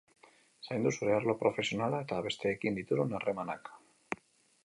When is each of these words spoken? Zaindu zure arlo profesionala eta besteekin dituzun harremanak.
Zaindu 0.67 0.93
zure 0.93 1.13
arlo 1.17 1.35
profesionala 1.43 1.99
eta 2.05 2.19
besteekin 2.29 2.79
dituzun 2.81 3.15
harremanak. 3.19 3.73